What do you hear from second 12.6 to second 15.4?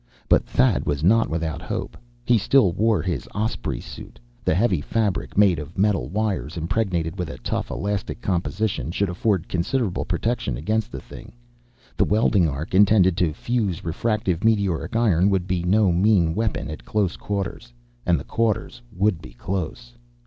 intended to fuse refractive meteoric iron,